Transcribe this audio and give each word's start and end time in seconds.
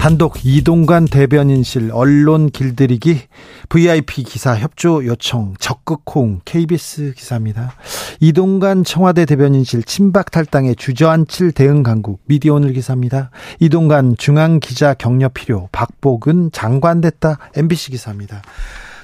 단독 0.00 0.46
이동관 0.46 1.04
대변인실 1.04 1.90
언론 1.92 2.48
길들이기 2.48 3.20
VIP 3.68 4.22
기사 4.22 4.56
협조 4.56 5.04
요청 5.04 5.52
적극 5.60 6.04
홍 6.14 6.40
KBS 6.46 7.12
기사입니다. 7.14 7.74
이동관 8.18 8.84
청와대 8.84 9.26
대변인실 9.26 9.82
친박 9.82 10.30
탈당에 10.30 10.72
주저앉힐 10.72 11.52
대응 11.52 11.82
강국 11.82 12.22
미디어오늘 12.24 12.72
기사입니다. 12.72 13.30
이동관 13.58 14.16
중앙 14.16 14.58
기자 14.58 14.94
격려 14.94 15.28
필요 15.28 15.68
박복은 15.70 16.52
장관 16.52 17.02
됐다 17.02 17.36
MBC 17.54 17.90
기사입니다. 17.90 18.40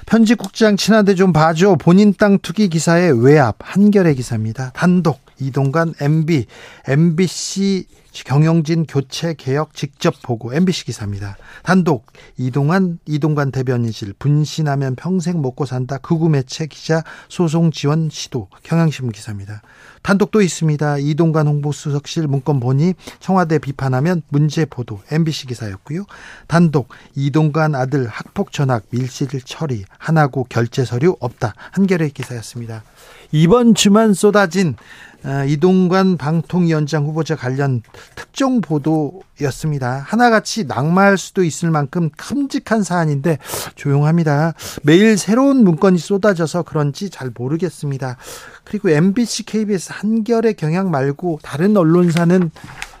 편집국장 0.07 0.77
친한데 0.77 1.13
좀 1.13 1.31
봐줘 1.31 1.75
본인 1.75 2.15
땅 2.15 2.39
투기 2.39 2.69
기사의 2.69 3.23
외압 3.23 3.57
한결의 3.59 4.15
기사입니다. 4.15 4.71
단독 4.73 5.19
이동관 5.39 5.93
MB 6.01 6.47
MBC 6.87 7.85
경영진 8.25 8.85
교체 8.85 9.33
개혁 9.33 9.73
직접 9.73 10.21
보고 10.21 10.53
MBC 10.53 10.85
기사입니다. 10.85 11.37
단독 11.63 12.05
이동환 12.37 12.99
이동관 13.05 13.51
대변인실 13.51 14.13
분신하면 14.17 14.95
평생 14.95 15.41
먹고 15.41 15.65
산다 15.65 15.97
극우 15.97 16.29
매체 16.29 16.67
기자 16.67 17.03
소송 17.29 17.71
지원 17.71 18.09
시도 18.09 18.47
경향신문 18.63 19.11
기사입니다. 19.11 19.61
단독 20.01 20.31
도 20.31 20.41
있습니다. 20.41 20.99
이동관 20.99 21.47
홍보수석실 21.47 22.27
문건 22.27 22.59
보니 22.59 22.93
청와대 23.19 23.59
비판하면 23.59 24.21
문제 24.29 24.65
보도 24.65 25.01
MBC 25.11 25.47
기사였고요. 25.47 26.05
단독 26.47 26.89
이동관 27.15 27.75
아들 27.75 28.07
학폭 28.07 28.51
전학 28.51 28.83
밀실 28.89 29.27
처리 29.43 29.83
하나고 29.97 30.45
결제 30.49 30.85
서류 30.85 31.17
없다 31.19 31.53
한겨레 31.71 32.09
기사였습니다. 32.09 32.83
이번 33.31 33.75
주만 33.75 34.13
쏟아진 34.13 34.75
아, 34.77 35.06
이동관 35.47 36.17
방통위원장 36.17 37.05
후보자 37.05 37.35
관련 37.35 37.81
특정 38.15 38.61
보도였습니다. 38.61 40.03
하나같이 40.05 40.65
낙마할 40.65 41.17
수도 41.17 41.43
있을 41.43 41.71
만큼 41.71 42.09
큼직한 42.17 42.83
사안인데 42.83 43.39
조용합니다. 43.75 44.53
매일 44.83 45.17
새로운 45.17 45.63
문건이 45.63 45.97
쏟아져서 45.97 46.63
그런지 46.63 47.09
잘 47.09 47.31
모르겠습니다. 47.35 48.17
그리고 48.63 48.89
MBC, 48.89 49.43
KBS 49.43 49.91
한결의 49.93 50.53
경향 50.53 50.91
말고 50.91 51.39
다른 51.41 51.75
언론사는 51.75 52.51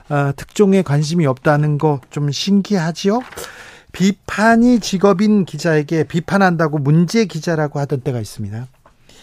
아, 0.09 0.31
특종에 0.35 0.81
관심이 0.81 1.25
없다는 1.25 1.77
거 1.77 1.99
좀 2.09 2.31
신기하지요? 2.31 3.21
비판이 3.91 4.79
직업인 4.79 5.45
기자에게 5.45 6.03
비판한다고 6.03 6.77
문제 6.77 7.25
기자라고 7.25 7.79
하던 7.79 8.01
때가 8.01 8.19
있습니다. 8.19 8.67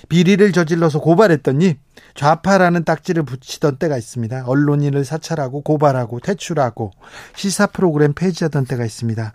비리를 0.08 0.52
저질러서 0.52 1.00
고발했더니 1.00 1.77
좌파라는 2.14 2.84
딱지를 2.84 3.24
붙이던 3.24 3.77
때가 3.77 3.97
있습니다. 3.97 4.44
언론인을 4.46 5.05
사찰하고 5.05 5.62
고발하고 5.62 6.20
퇴출하고 6.20 6.92
시사 7.34 7.66
프로그램 7.66 8.12
폐지하던 8.12 8.66
때가 8.66 8.84
있습니다. 8.84 9.33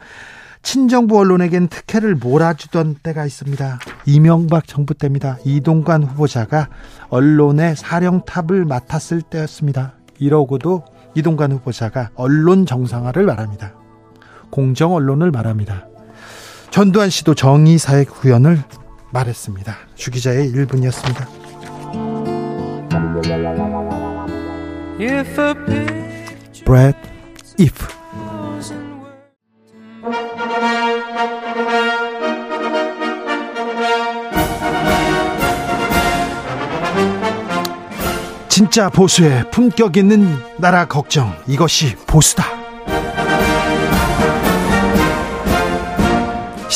친정부 0.61 1.17
언론에겐 1.17 1.69
특혜를 1.69 2.15
몰아주던 2.15 2.97
때가 3.01 3.25
있습니다. 3.25 3.79
이명박 4.05 4.67
정부 4.67 4.93
때입니다. 4.93 5.37
이동관 5.45 6.03
후보자가 6.03 6.69
언론의 7.09 7.75
사령탑을 7.75 8.65
맡았을 8.65 9.21
때였습니다. 9.21 9.93
이러고도 10.19 10.83
이동관 11.15 11.53
후보자가 11.53 12.11
언론 12.15 12.65
정상화를 12.65 13.25
말합니다. 13.25 13.73
공정 14.49 14.93
언론을 14.93 15.31
말합니다. 15.31 15.87
전두환 16.71 17.09
씨도 17.09 17.35
정의사회 17.35 18.03
구현을 18.03 18.61
말했습니다. 19.11 19.75
주기자의 19.95 20.51
1분이었습니다. 20.51 21.27
Brad 26.65 26.97
If 27.59 27.99
진짜 38.49 38.89
보수의 38.89 39.49
품격 39.51 39.95
있는 39.95 40.35
나라 40.57 40.85
걱정 40.85 41.33
이것이 41.47 41.95
보수다. 42.05 42.58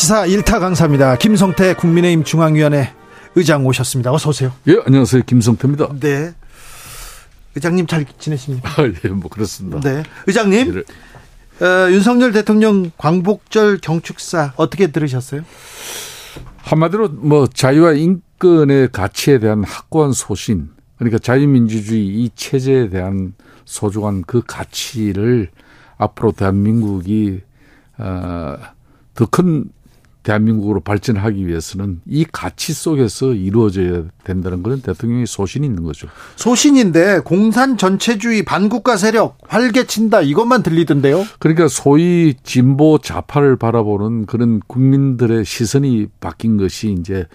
시사 0.04 0.26
1타 0.26 0.60
강사입니다. 0.60 1.16
김성태 1.16 1.76
국민의힘 1.76 2.26
중앙위원회 2.26 2.92
의장 3.36 3.66
오셨습니다. 3.66 4.12
어서 4.12 4.32
오세요. 4.32 4.52
예, 4.68 4.78
안녕하세요. 4.86 5.24
김성태입니다. 5.26 5.94
네. 6.02 6.34
의장님 7.56 7.88
잘 7.88 8.06
지내십니까? 8.20 8.70
아, 8.70 8.92
예, 9.06 9.08
뭐 9.08 9.30
그렇습니다. 9.30 9.80
네. 9.80 10.04
의장님. 10.28 10.84
예. 11.62 11.66
어, 11.66 11.90
윤석열 11.90 12.34
대통령 12.34 12.92
광복절 12.98 13.78
경축사 13.78 14.52
어떻게 14.58 14.88
들으셨어요? 14.88 15.44
한마디로 16.58 17.08
뭐 17.08 17.48
자유와 17.48 17.94
인권의 17.94 18.90
가치에 18.92 19.40
대한 19.40 19.64
확고한 19.64 20.12
소신, 20.12 20.72
그러니까 20.98 21.18
자유민주주의 21.18 22.06
이 22.06 22.30
체제에 22.36 22.90
대한 22.90 23.36
소중한 23.64 24.24
그 24.28 24.42
가치를 24.46 25.50
앞으로 25.98 26.34
대한민국이 26.34 27.40
어, 27.98 28.58
더큰 29.14 29.70
대한민국으로 30.24 30.80
발전하기 30.80 31.46
위해서는 31.48 32.02
이 32.06 32.26
가치 32.32 32.74
속에서 32.74 33.34
이루어져야 33.34 34.06
된다는 34.24 34.64
것은 34.64 34.82
대통령의 34.82 35.28
소신이 35.28 35.68
있는 35.68 35.84
거죠. 35.84 36.08
소신인데 36.38 37.20
공산 37.20 37.78
전체주의 37.78 38.44
반국가 38.44 38.98
세력 38.98 39.38
활개친다 39.48 40.22
이것만 40.22 40.64
들리던데요. 40.64 41.24
그러니까 41.40 41.68
소위 41.68 42.36
진보 42.44 42.98
좌파를 42.98 43.58
바라보는 43.58 44.26
그런 44.26 44.62
국민들의 44.66 45.46
시선이 45.46 46.08
바뀐 46.20 46.58
것이 46.58 46.96
이제 46.98 47.28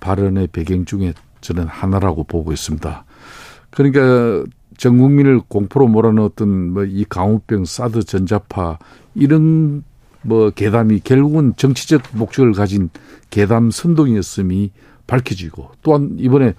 발언의 0.00 0.48
배경 0.48 0.84
중에 0.84 1.14
저는 1.40 1.66
하나라고 1.66 2.24
보고 2.24 2.52
있습니다. 2.52 3.04
그러니까 3.70 4.44
전 4.76 4.98
국민을 4.98 5.40
공포로 5.48 5.88
몰아넣었던 5.88 6.72
뭐 6.72 6.84
이 6.84 7.04
강우병, 7.08 7.64
사드, 7.64 8.04
전자파 8.04 8.78
이런 9.14 9.84
뭐 10.24 10.50
계담이 10.50 11.00
결국은 11.04 11.54
정치적 11.56 12.02
목적을 12.12 12.52
가진 12.52 12.90
계담 13.30 13.70
선동이었음이 13.70 14.70
밝혀지고 15.06 15.70
또한 15.82 16.16
이번에 16.18 16.54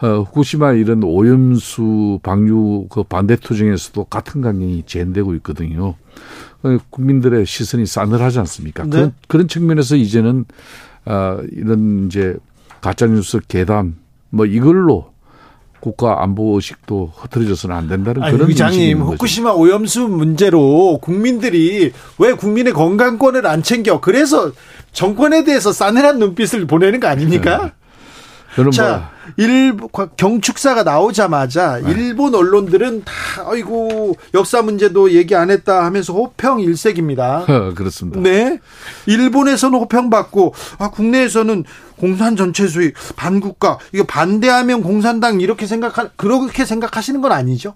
어, 0.00 0.22
후쿠시마 0.22 0.72
이런 0.72 1.04
오염수 1.04 2.20
방류 2.24 2.88
그 2.90 3.04
반대 3.04 3.36
투쟁에서도 3.36 4.04
같은 4.04 4.40
강경이 4.40 4.82
재현되고 4.86 5.34
있거든요. 5.36 5.94
어, 6.64 6.78
국민들의 6.90 7.46
시선이 7.46 7.86
싸늘하지 7.86 8.40
않습니까? 8.40 8.82
네. 8.84 8.90
그런, 8.90 9.14
그런 9.28 9.48
측면에서 9.48 9.94
이제는 9.94 10.44
어, 11.04 11.38
이런 11.52 12.06
이제 12.06 12.36
가짜뉴스 12.80 13.40
계담 13.46 13.96
뭐 14.30 14.46
이걸로 14.46 15.11
국가 15.82 16.22
안보 16.22 16.54
의식도 16.54 17.12
흐트러져서는 17.16 17.74
안 17.74 17.88
된다는 17.88 18.22
아니, 18.22 18.32
그런 18.32 18.48
의장님 18.48 19.02
후쿠시마 19.02 19.50
오염수 19.50 20.02
문제로 20.02 20.98
국민들이 21.02 21.92
왜 22.18 22.32
국민의 22.34 22.72
건강권을 22.72 23.44
안 23.48 23.64
챙겨 23.64 24.00
그래서 24.00 24.52
정권에 24.92 25.42
대해서 25.42 25.72
싸늘한 25.72 26.20
눈빛을 26.20 26.68
보내는 26.68 27.00
거 27.00 27.08
아닙니까? 27.08 27.72
네. 28.56 28.70
자, 28.70 28.88
뭐. 28.90 29.11
일 29.36 29.76
경축사가 30.16 30.82
나오자마자 30.82 31.80
네. 31.80 31.92
일본 31.92 32.34
언론들은 32.34 33.04
다 33.04 33.12
아이고 33.46 34.16
역사 34.34 34.62
문제도 34.62 35.10
얘기 35.12 35.34
안 35.34 35.50
했다 35.50 35.84
하면서 35.84 36.12
호평 36.12 36.60
일색입니다. 36.60 37.44
어, 37.48 37.72
그렇습니다. 37.76 38.20
네. 38.20 38.58
일본에서는 39.06 39.78
호평 39.78 40.10
받고 40.10 40.54
아 40.78 40.90
국내에서는 40.90 41.64
공산 41.96 42.36
전체주의 42.36 42.92
반국가 43.16 43.78
이거 43.92 44.04
반대하면 44.04 44.82
공산당 44.82 45.40
이렇게 45.40 45.66
생각하 45.66 46.08
그렇게 46.16 46.64
생각하시는 46.64 47.20
건 47.20 47.32
아니죠? 47.32 47.74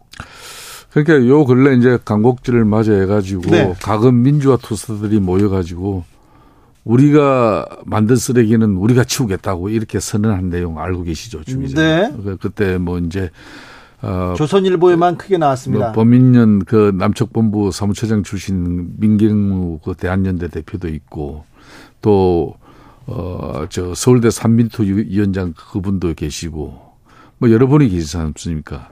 그러니까 0.92 1.28
요 1.28 1.44
근래 1.44 1.76
이제 1.76 1.98
강곡지를 2.04 2.64
맞이해 2.64 3.06
가지고 3.06 3.42
네. 3.50 3.74
각은 3.82 4.22
민주화 4.22 4.56
투사들이 4.56 5.20
모여 5.20 5.48
가지고 5.48 6.04
우리가 6.86 7.66
만든 7.84 8.14
쓰레기는 8.14 8.76
우리가 8.76 9.02
치우겠다고 9.04 9.70
이렇게 9.70 9.98
선언한 9.98 10.50
내용 10.50 10.78
알고 10.78 11.02
계시죠, 11.02 11.42
주기자. 11.42 11.80
네. 11.80 12.14
그, 12.22 12.36
그때 12.40 12.78
뭐 12.78 12.98
이제 12.98 13.30
어, 14.02 14.34
조선일보에만 14.36 15.16
크게 15.16 15.36
나왔습니다. 15.36 15.86
뭐 15.86 15.92
범인년 15.92 16.64
그 16.64 16.92
남측본부 16.96 17.72
사무처장 17.72 18.22
출신 18.22 18.92
민경무 18.98 19.80
그 19.84 19.94
대한연대 19.94 20.46
대표도 20.46 20.88
있고 20.88 21.44
또 22.00 22.54
어, 23.06 23.66
저 23.68 23.92
서울대 23.94 24.30
삼민토 24.30 24.84
위원장 24.84 25.54
그분도 25.54 26.14
계시고 26.14 26.86
뭐 27.38 27.50
여러 27.50 27.66
분이 27.66 27.88
계시지 27.88 28.16
않습니까? 28.16 28.90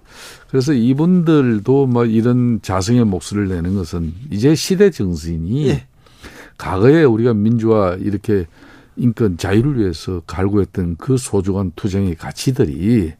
그래서 0.48 0.72
이분들도 0.72 1.86
뭐 1.86 2.04
이런 2.06 2.58
자성의 2.60 3.04
목소리를 3.04 3.48
내는 3.48 3.76
것은 3.76 4.14
이제 4.30 4.56
시대 4.56 4.90
정신이 4.90 5.68
예. 5.68 5.86
과거에 6.58 7.04
우리가 7.04 7.34
민주화 7.34 7.96
이렇게 8.00 8.46
인권 8.96 9.36
자유를 9.36 9.80
위해서 9.80 10.22
갈구했던 10.26 10.96
그 10.98 11.16
소중한 11.16 11.72
투쟁의 11.74 12.14
가치들이 12.16 13.12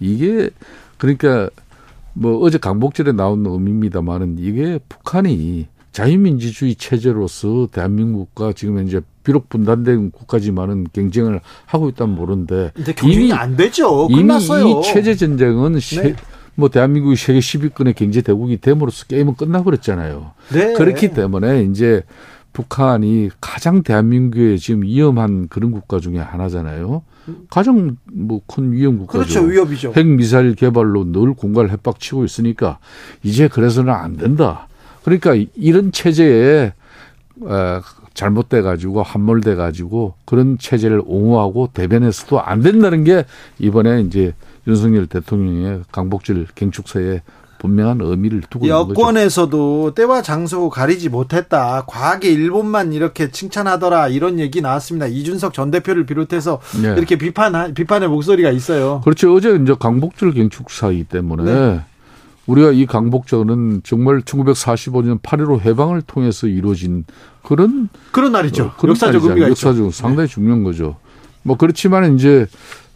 이게 0.00 0.50
그러니까 0.96 1.50
뭐 2.14 2.38
어제 2.40 2.58
강복절에 2.58 3.12
나온 3.12 3.44
의미입니다만은 3.46 4.36
이게 4.38 4.78
북한이 4.88 5.66
자유민주주의 5.92 6.74
체제로서 6.74 7.68
대한민국과 7.72 8.52
지금 8.52 8.86
이제 8.86 9.00
비록 9.24 9.48
분단된 9.48 10.10
국가지만은 10.10 10.86
경쟁을 10.92 11.40
하고 11.66 11.88
있다면 11.88 12.14
모르는데 12.14 12.72
이미 13.04 13.32
안 13.32 13.56
되죠. 13.56 14.08
끝났어요. 14.08 14.68
이미 14.68 14.80
이 14.80 14.82
체제 14.82 15.14
전쟁은 15.14 15.74
네. 15.74 16.16
뭐 16.54 16.68
대한민국이 16.68 17.16
세계 17.16 17.38
10위권의 17.38 17.94
경제 17.94 18.20
대국이 18.20 18.56
됨으로써 18.58 19.06
게임은 19.06 19.34
끝나버렸잖아요. 19.34 20.32
네. 20.52 20.72
그렇기 20.72 21.12
때문에 21.12 21.64
이제 21.64 22.02
북한이 22.58 23.30
가장 23.40 23.84
대한민국에 23.84 24.56
지금 24.56 24.82
위험한 24.82 25.46
그런 25.46 25.70
국가 25.70 26.00
중에 26.00 26.18
하나잖아요. 26.18 27.02
가장 27.50 27.96
뭐 28.12 28.40
큰 28.48 28.72
위험 28.72 28.98
국가죠. 28.98 29.18
그렇죠. 29.18 29.42
위협이죠. 29.42 29.92
핵 29.94 30.04
미사일 30.04 30.56
개발로 30.56 31.12
늘 31.12 31.34
공간을 31.34 31.70
협박치고 31.70 32.24
있으니까 32.24 32.80
이제 33.22 33.46
그래서는 33.46 33.92
안 33.92 34.16
된다. 34.16 34.66
그러니까 35.04 35.36
이런 35.54 35.92
체제에 35.92 36.72
잘못돼 38.14 38.62
가지고 38.62 39.04
함몰돼 39.04 39.54
가지고 39.54 40.14
그런 40.24 40.58
체제를 40.58 41.02
옹호하고 41.06 41.70
대변해서도 41.72 42.40
안 42.40 42.62
된다는 42.62 43.04
게 43.04 43.24
이번에 43.60 44.00
이제 44.00 44.34
윤석열 44.66 45.06
대통령의 45.06 45.82
강복절 45.92 46.48
경축서에 46.56 47.22
분명한 47.58 48.00
의미를 48.00 48.42
두고 48.48 48.66
있는 48.66 48.76
거죠. 48.78 48.90
여권에서도 48.90 49.94
때와 49.94 50.22
장소 50.22 50.68
가리지 50.70 51.08
못했다. 51.08 51.84
과하게 51.86 52.30
일본만 52.30 52.92
이렇게 52.92 53.30
칭찬하더라. 53.30 54.08
이런 54.08 54.38
얘기 54.38 54.60
나왔습니다. 54.60 55.06
이준석 55.06 55.52
전 55.52 55.70
대표를 55.70 56.06
비롯해서 56.06 56.60
네. 56.82 56.94
이렇게 56.96 57.16
비판 57.16 57.74
비판의 57.74 58.08
목소리가 58.08 58.50
있어요. 58.50 59.00
그렇죠. 59.04 59.34
어제 59.34 59.54
이제 59.54 59.74
강복절 59.78 60.34
경축 60.34 60.70
사이기 60.70 61.04
때문에 61.04 61.44
네. 61.44 61.80
우리가 62.46 62.72
이 62.72 62.86
강복절은 62.86 63.82
정말 63.84 64.20
1945년 64.22 65.20
8.15 65.20 65.60
해방을 65.60 66.02
통해서 66.02 66.46
이루어진 66.46 67.04
그런 67.42 67.88
그런 68.10 68.32
날이죠. 68.32 68.64
어, 68.64 68.72
그런 68.78 68.90
역사적 68.90 69.12
날이죠. 69.12 69.28
의미가 69.28 69.48
역사적 69.50 69.86
있죠. 69.86 69.90
상당히 69.90 70.28
네. 70.28 70.34
중요한 70.34 70.64
거죠. 70.64 70.96
뭐 71.42 71.56
그렇지만 71.56 72.14
이제 72.14 72.46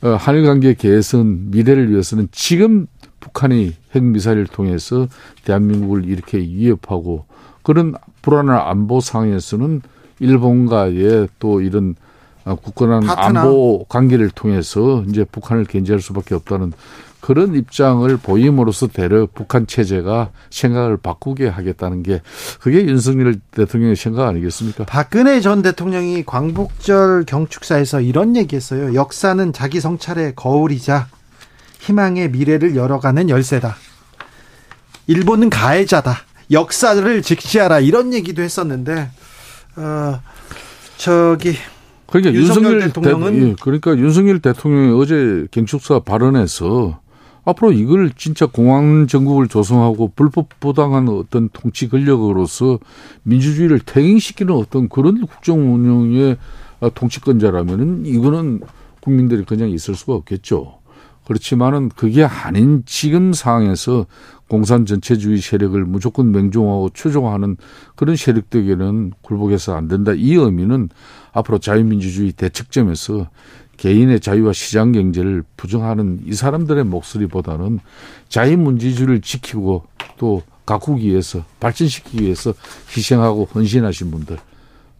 어, 0.02 0.16
한일 0.18 0.44
관계 0.44 0.74
개선 0.74 1.50
미래를 1.50 1.90
위해서는 1.90 2.28
지금 2.32 2.86
북한이 3.22 3.74
핵미사일을 3.94 4.46
통해서 4.48 5.06
대한민국을 5.44 6.04
이렇게 6.04 6.38
위협하고 6.38 7.24
그런 7.62 7.94
불안한 8.20 8.58
안보 8.58 9.00
상황에서는 9.00 9.80
일본과의 10.18 11.28
또 11.38 11.60
이런 11.60 11.94
어, 12.44 12.56
굳건한 12.56 13.08
안보 13.08 13.84
관계를 13.88 14.30
통해서 14.30 15.04
이제 15.08 15.24
북한을 15.24 15.64
견제할 15.64 16.00
수밖에 16.00 16.34
없다는 16.34 16.72
그런 17.20 17.54
입장을 17.54 18.14
보임으로써 18.16 18.88
대려 18.88 19.28
북한 19.32 19.68
체제가 19.68 20.30
생각을 20.50 20.96
바꾸게 20.96 21.46
하겠다는 21.46 22.02
게 22.02 22.20
그게 22.60 22.84
윤석열 22.84 23.38
대통령의 23.52 23.94
생각 23.94 24.26
아니겠습니까? 24.26 24.86
박근혜 24.86 25.40
전 25.40 25.62
대통령이 25.62 26.24
광복절 26.24 27.24
경축사에서 27.26 28.00
이런 28.00 28.34
얘기했어요. 28.34 28.94
역사는 28.94 29.52
자기 29.52 29.80
성찰의 29.80 30.32
거울이자 30.34 31.06
희망의 31.82 32.30
미래를 32.30 32.76
열어가는 32.76 33.28
열쇠다. 33.28 33.76
일본은 35.08 35.50
가해자다. 35.50 36.16
역사를 36.50 37.22
직시하라 37.22 37.80
이런 37.80 38.14
얘기도 38.14 38.42
했었는데 38.42 39.10
어 39.76 40.20
저기 40.96 41.54
그러니까 42.06 42.34
윤석열, 42.34 42.74
윤석열 42.74 42.80
대통령은 42.88 43.32
대, 43.32 43.48
예, 43.48 43.56
그러니까 43.60 43.96
윤석열 43.96 44.38
대통령이 44.40 45.00
어제 45.00 45.46
경축사 45.50 46.00
발언에서 46.00 47.00
앞으로 47.44 47.72
이걸 47.72 48.12
진짜 48.16 48.46
공황 48.46 49.08
정국을 49.08 49.48
조성하고 49.48 50.12
불법 50.14 50.48
부당한 50.60 51.08
어떤 51.08 51.48
통치 51.52 51.88
권력으로서 51.88 52.78
민주주의를 53.24 53.80
퇴행시키는 53.80 54.54
어떤 54.54 54.88
그런 54.88 55.26
국정 55.26 55.74
운영의 55.74 56.36
통치권자라면은 56.94 58.06
이거는 58.06 58.60
국민들이 59.00 59.44
그냥 59.44 59.70
있을 59.70 59.96
수가 59.96 60.14
없겠죠. 60.14 60.81
그렇지만은 61.24 61.88
그게 61.88 62.24
아닌 62.24 62.82
지금 62.86 63.32
상황에서 63.32 64.06
공산 64.48 64.84
전체주의 64.84 65.38
세력을 65.38 65.82
무조건 65.84 66.30
맹종하고 66.32 66.90
추종하는 66.92 67.56
그런 67.96 68.16
세력들에게는 68.16 69.12
굴복해서 69.22 69.74
안 69.74 69.88
된다. 69.88 70.12
이 70.14 70.34
의미는 70.34 70.88
앞으로 71.32 71.58
자유민주주의 71.58 72.32
대책점에서 72.32 73.28
개인의 73.78 74.20
자유와 74.20 74.52
시장 74.52 74.92
경제를 74.92 75.42
부정하는 75.56 76.20
이 76.26 76.34
사람들의 76.34 76.84
목소리보다는 76.84 77.80
자유민주주의를 78.28 79.22
지키고 79.22 79.84
또 80.18 80.42
가꾸기 80.66 81.08
위해서 81.08 81.44
발전시키기 81.58 82.22
위해서 82.22 82.52
희생하고 82.94 83.48
헌신하신 83.54 84.10
분들 84.10 84.38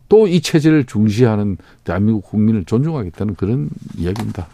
또 0.08 0.26
이 0.26 0.40
체제를 0.40 0.84
중시하는 0.84 1.56
대한민국 1.84 2.22
국민을 2.25 2.64
존중하겠다는 2.64 3.34
그런 3.34 3.70
이야기입니다. 3.96 4.46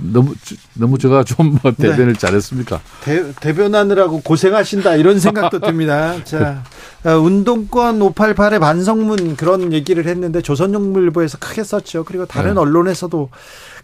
너무 0.00 0.34
너무 0.74 0.98
제가 0.98 1.24
좀뭐 1.24 1.58
네. 1.62 1.72
대변을 1.90 2.12
네. 2.14 2.18
잘했습니까? 2.18 2.80
대, 3.04 3.32
대변하느라고 3.34 4.20
고생하신다 4.20 4.96
이런 4.96 5.18
생각도 5.18 5.58
듭니다. 5.60 6.22
자, 6.24 6.62
어, 7.04 7.10
운동권 7.18 7.98
588의 7.98 8.60
반성문 8.60 9.36
그런 9.36 9.72
얘기를 9.72 10.06
했는데 10.06 10.40
조선용물보에서 10.40 11.38
크게 11.38 11.64
썼죠. 11.64 12.04
그리고 12.04 12.26
다른 12.26 12.54
네. 12.54 12.60
언론에서도 12.60 13.30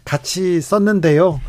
같이 0.05 0.61
썼는데요. 0.61 1.39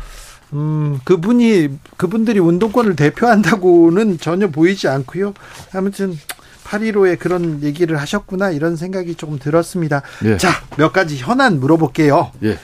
음, 0.53 0.99
그분이 1.05 1.69
그분들이 1.97 2.39
운동권을 2.39 2.95
대표한다고는 2.95 4.19
전혀 4.19 4.47
보이지 4.47 4.87
않고요. 4.87 5.33
아무튼 5.73 6.17
8.15에 6.65 7.19
그런 7.19 7.63
얘기를 7.63 7.99
하셨구나 7.99 8.51
이런 8.51 8.75
생각이 8.75 9.15
조금 9.15 9.39
들었습니다. 9.39 10.01
예. 10.23 10.37
자, 10.37 10.49
몇 10.77 10.93
가지 10.93 11.17
현안 11.17 11.59
물어볼게요. 11.59 12.31
예. 12.43 12.57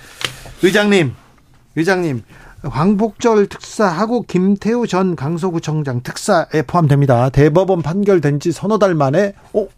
의장님, 0.64 1.14
의장님 1.78 2.24
광복절 2.64 3.48
특사하고 3.48 4.24
김태우 4.24 4.88
전 4.88 5.16
강서구청장 5.16 6.02
특사에 6.02 6.64
포함됩니다. 6.66 7.30
대법원 7.30 7.84
판결된 7.84 8.40
지 8.40 8.52
서너 8.52 8.80
달 8.80 8.96
만에 8.96 9.34
오 9.54 9.70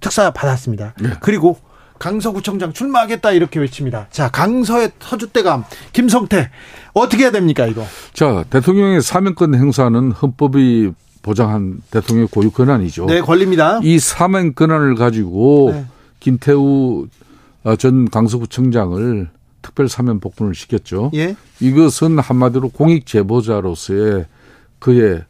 특사 0.00 0.30
받았습니다. 0.32 0.94
네. 1.00 1.10
그리고 1.20 1.58
강서구청장 1.98 2.72
출마하겠다 2.72 3.30
이렇게 3.32 3.60
외칩니다. 3.60 4.08
자 4.10 4.28
강서의 4.30 4.92
터줏대감 4.98 5.64
김성태 5.92 6.50
어떻게 6.94 7.24
해야 7.24 7.30
됩니까 7.30 7.66
이거? 7.66 7.84
자 8.12 8.44
대통령의 8.50 9.02
사면권 9.02 9.54
행사는 9.54 10.10
헌법이 10.10 10.90
보장한 11.20 11.82
대통령의 11.90 12.28
고유 12.28 12.50
권한이죠. 12.50 13.06
네 13.06 13.20
권리입니다. 13.20 13.80
이 13.82 14.00
사면 14.00 14.54
권한을 14.54 14.96
가지고 14.96 15.70
네. 15.72 15.84
김태우 16.18 17.06
전 17.78 18.10
강서구청장을 18.10 19.28
특별 19.62 19.88
사면 19.88 20.20
복권을 20.20 20.54
시켰죠. 20.54 21.10
예. 21.14 21.36
이것은 21.60 22.18
한마디로 22.18 22.70
공익 22.70 23.06
제보자로서의 23.06 24.26
그의 24.78 25.22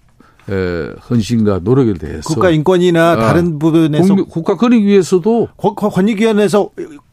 에, 0.48 0.92
헌신과 1.08 1.60
노력에 1.62 1.94
대해서 1.94 2.22
국가 2.28 2.50
인권이나 2.50 3.12
아, 3.12 3.16
다른 3.16 3.58
부분에서 3.60 4.14
국, 4.16 4.28
국가 4.28 4.56
권익 4.56 4.84
위해서도 4.84 5.48
권익위원회에서 5.56 6.70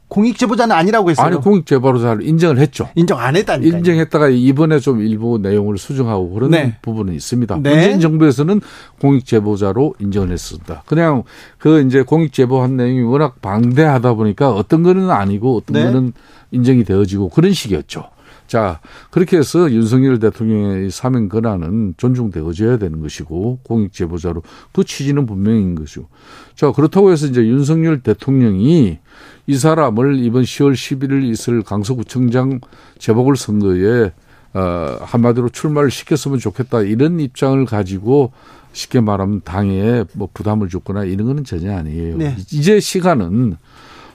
공익 0.10 0.38
제보자는 0.40 0.76
아니라고 0.76 1.12
했어요. 1.12 1.26
아니 1.26 1.38
공익 1.38 1.66
제보자를 1.66 2.28
인정을 2.28 2.58
했죠. 2.58 2.90
인정 2.96 3.20
안 3.20 3.36
했다니까. 3.36 3.78
인정했다가 3.78 4.30
이번에 4.30 4.80
좀 4.80 5.02
일부 5.02 5.38
내용을 5.38 5.78
수정하고 5.78 6.32
그런 6.32 6.52
네. 6.52 6.78
부분은 6.82 7.14
있습니다. 7.14 7.60
네. 7.62 7.70
문재인 7.70 8.00
정부에서는 8.00 8.60
공익 9.00 9.26
제보자로 9.26 9.94
인정을 10.00 10.32
했습니다. 10.32 10.84
그냥 10.88 11.24
그 11.60 11.82
이제 11.82 12.02
공익 12.02 12.34
제보한 12.34 12.76
내용이 12.76 13.02
워낙 13.04 13.40
방대하다 13.42 14.16
보니까 14.16 14.52
어떤 14.52 14.82
거는 14.82 15.12
아니고 15.12 15.58
어떤 15.58 15.74
네. 15.76 15.84
거는 15.84 16.14
인정이 16.52 16.84
되어지고 16.84 17.30
그런 17.30 17.54
식이었죠. 17.54 18.06
자, 18.50 18.80
그렇게 19.12 19.38
해서 19.38 19.72
윤석열 19.72 20.18
대통령의 20.18 20.90
사면 20.90 21.30
권한은 21.30 21.94
존중되어져야 21.98 22.80
되는 22.80 23.00
것이고 23.00 23.60
공익 23.62 23.94
제보자로 23.94 24.42
그 24.72 24.84
취지는 24.84 25.28
분명인 25.28 25.76
것이고. 25.76 26.08
자, 26.56 26.72
그렇다고 26.72 27.12
해서 27.12 27.28
이제 27.28 27.46
윤석열 27.46 28.02
대통령이 28.02 28.98
이 29.46 29.56
사람을 29.56 30.18
이번 30.18 30.42
10월 30.42 30.74
11일 30.74 31.32
있을 31.32 31.62
강서구청장 31.62 32.60
재보궐 32.98 33.38
선거에 33.38 34.14
어, 34.56 34.98
한마디로 35.02 35.50
출마를 35.50 35.92
시켰으면 35.92 36.40
좋겠다 36.40 36.82
이런 36.82 37.20
입장을 37.20 37.64
가지고 37.66 38.32
쉽게 38.74 39.00
말하면 39.00 39.42
당에 39.44 40.06
뭐 40.14 40.28
부담을 40.34 40.70
줬거나 40.70 41.04
이런 41.04 41.28
거는 41.28 41.44
전혀 41.44 41.78
아니에요. 41.78 42.18
네. 42.18 42.36
이제 42.52 42.80
시간은 42.80 43.58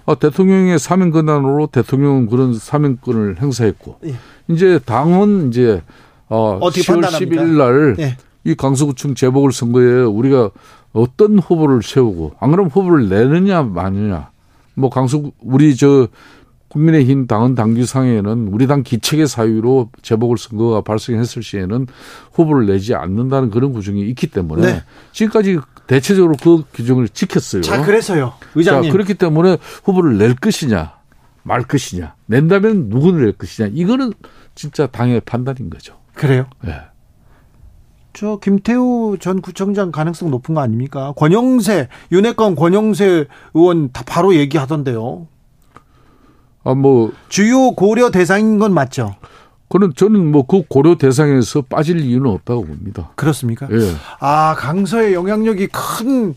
어, 0.07 0.19
대통령의 0.19 0.79
사면 0.79 1.11
권한으로 1.11 1.69
대통령은 1.69 2.29
그런 2.29 2.55
사면권을 2.55 3.41
행사했고 3.41 3.99
예. 4.07 4.15
이제 4.49 4.79
당은 4.85 5.49
이제 5.49 5.83
어, 6.29 6.59
어떻게 6.61 6.83
10월 6.83 7.03
판단합니까? 7.03 7.43
10일 7.43 7.57
날 7.57 7.97
예. 8.01 8.17
이 8.45 8.55
강서구청 8.55 9.15
재보궐 9.15 9.53
선거에 9.53 10.03
우리가 10.03 10.51
어떤 10.93 11.39
후보를 11.39 11.83
세우고 11.83 12.35
안 12.39 12.51
그러면 12.51 12.71
후보를 12.71 13.09
내느냐 13.09 13.63
마느냐 13.63 14.31
뭐 14.75 14.91
강서 14.91 15.23
우리 15.41 15.75
저 15.77 16.09
국민의힘 16.69 17.27
당은 17.27 17.55
당규상에는 17.55 18.49
우리 18.49 18.67
당 18.67 18.83
기책의 18.83 19.29
사유로 19.29 19.91
재보궐 20.03 20.37
선거가 20.37 20.81
발생했을 20.81 21.43
시에는 21.43 21.87
후보를 22.33 22.67
내지 22.67 22.95
않는다는 22.95 23.51
그런 23.51 23.73
구정이 23.73 24.03
있기 24.09 24.27
때문에 24.27 24.63
네. 24.63 24.83
지금까지 25.13 25.59
대체적으로 25.87 26.35
그 26.43 26.65
규정을 26.73 27.09
지켰어요. 27.09 27.63
자, 27.63 27.83
그래서요. 27.83 28.35
의장님. 28.55 28.91
자, 28.91 28.93
그렇기 28.93 29.15
때문에 29.15 29.59
후보를 29.85 30.19
낼 30.19 30.35
것이냐 30.35 30.95
말 31.43 31.63
것이냐 31.63 32.15
낸다면 32.27 32.89
누구를 32.89 33.25
낼 33.27 33.33
것이냐 33.33 33.71
이거는 33.73 34.13
진짜 34.55 34.87
당의 34.87 35.21
판단인 35.21 35.69
거죠. 35.71 35.97
그래요. 36.15 36.47
예. 36.67 36.81
저 38.15 38.39
김태우 38.41 39.19
전 39.21 39.43
구청장 39.43 39.91
가능성 39.91 40.31
높은 40.31 40.55
거 40.55 40.61
아닙니까? 40.61 41.13
권영세, 41.17 41.89
윤핵관 42.13 42.55
권영세 42.55 43.27
의원 43.55 43.91
다 43.93 44.05
바로 44.07 44.35
얘기하던데요. 44.37 45.27
아, 46.63 46.75
뭐, 46.75 47.13
주요 47.29 47.73
고려 47.73 48.11
대상인 48.11 48.59
건 48.59 48.73
맞죠? 48.73 49.17
그는 49.69 49.93
저는 49.97 50.31
뭐 50.31 50.45
그 50.47 50.63
고려 50.69 50.97
대상에서 50.97 51.63
빠질 51.63 52.01
이유는 52.01 52.31
없다고 52.31 52.65
봅니다. 52.67 53.11
그렇습니까? 53.17 53.67
예. 53.73 53.95
아, 54.21 54.55
강서의 54.57 55.15
영향력이 55.15 55.69
큰 55.69 56.35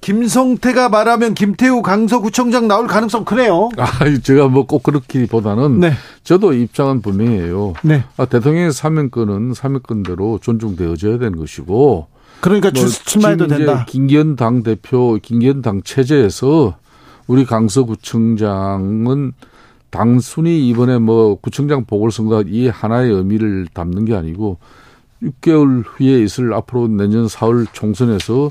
김성태가 0.00 0.88
말하면 0.88 1.34
김태우 1.34 1.82
강서구청장 1.82 2.68
나올 2.68 2.86
가능성 2.86 3.24
크네요. 3.26 3.68
아, 3.76 3.88
제가 4.22 4.48
뭐 4.48 4.64
꼭 4.64 4.82
그렇기보다는 4.82 5.80
네. 5.80 5.92
저도 6.24 6.54
입장은 6.54 7.02
분명해요. 7.02 7.74
네. 7.82 8.04
아, 8.16 8.24
대통령의 8.24 8.72
사면권은 8.72 9.52
사면권대로 9.52 10.38
존중되어져야 10.40 11.18
되는 11.18 11.36
것이고 11.38 12.06
그러니까 12.40 12.70
뭐 12.74 12.86
주, 12.86 13.04
출마해도 13.04 13.46
된다. 13.48 13.84
김기현 13.86 14.36
당 14.36 14.62
대표, 14.62 15.18
김기현 15.20 15.60
당 15.60 15.82
체제에서 15.82 16.76
우리 17.26 17.44
강서구청장은 17.44 19.32
단순히 19.90 20.68
이번에 20.68 20.98
뭐 20.98 21.34
구청장 21.36 21.84
보궐선거 21.84 22.42
이 22.46 22.68
하나의 22.68 23.10
의미를 23.12 23.66
담는 23.72 24.04
게 24.04 24.14
아니고 24.14 24.58
6개월 25.22 25.84
후에 25.86 26.22
있을 26.22 26.52
앞으로 26.54 26.88
내년 26.88 27.26
4월 27.26 27.66
총선에서 27.72 28.50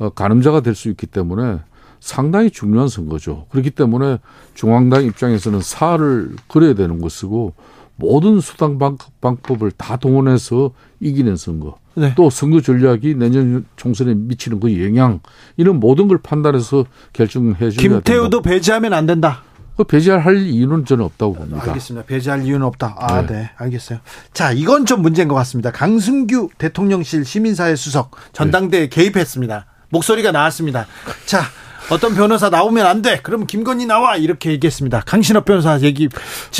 어, 0.00 0.10
가늠자가 0.10 0.60
될 0.60 0.74
수 0.74 0.88
있기 0.90 1.06
때문에 1.06 1.58
상당히 2.00 2.50
중요한 2.50 2.88
선거죠. 2.88 3.46
그렇기 3.50 3.70
때문에 3.70 4.18
중앙당 4.54 5.04
입장에서는 5.04 5.60
사활을 5.62 6.36
그려야 6.48 6.74
되는 6.74 7.00
것이고 7.00 7.54
모든 7.96 8.40
수당 8.40 8.78
방- 8.78 8.98
방법을 9.20 9.70
다 9.70 9.96
동원해서 9.96 10.72
이기는 11.00 11.36
선거. 11.36 11.76
네. 11.94 12.12
또 12.16 12.28
선거 12.28 12.60
전략이 12.60 13.14
내년 13.14 13.64
총선에 13.76 14.14
미치는 14.14 14.58
그 14.58 14.84
영향 14.84 15.20
이런 15.56 15.78
모든 15.78 16.08
걸 16.08 16.18
판단해서 16.18 16.84
결정해 17.12 17.54
줘야 17.56 17.70
된다. 17.70 17.80
김태우도 18.00 18.42
배제하면 18.42 18.92
안 18.92 19.06
된다. 19.06 19.42
그 19.76 19.84
배제할 19.84 20.36
이유는 20.38 20.84
저는 20.84 21.04
없다고 21.04 21.34
봅니다. 21.34 21.64
알겠습니다. 21.66 22.06
배제할 22.06 22.44
이유는 22.44 22.64
없다. 22.66 22.96
아, 22.98 23.22
네. 23.22 23.32
네. 23.32 23.50
알겠어요. 23.56 23.98
자, 24.32 24.52
이건 24.52 24.86
좀 24.86 25.02
문제인 25.02 25.28
것 25.28 25.34
같습니다. 25.34 25.72
강승규 25.72 26.50
대통령실 26.58 27.24
시민사회 27.24 27.74
수석 27.74 28.12
전당대에 28.32 28.88
개입했습니다. 28.88 29.66
목소리가 29.90 30.30
나왔습니다. 30.32 30.86
자, 31.26 31.42
어떤 31.90 32.14
변호사 32.14 32.50
나오면 32.50 32.86
안 32.86 33.02
돼. 33.02 33.20
그럼 33.22 33.46
김건희 33.46 33.86
나와. 33.86 34.16
이렇게 34.16 34.50
얘기했습니다. 34.52 35.02
강신업 35.06 35.44
변호사 35.44 35.80
얘기. 35.80 36.08